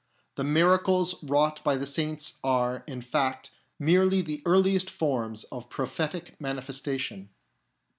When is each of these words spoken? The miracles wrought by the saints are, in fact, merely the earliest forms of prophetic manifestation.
The 0.33 0.43
miracles 0.43 1.13
wrought 1.23 1.63
by 1.63 1.77
the 1.77 1.85
saints 1.85 2.39
are, 2.43 2.83
in 2.87 3.01
fact, 3.01 3.51
merely 3.77 4.23
the 4.23 4.41
earliest 4.47 4.89
forms 4.89 5.43
of 5.51 5.69
prophetic 5.69 6.35
manifestation. 6.41 7.29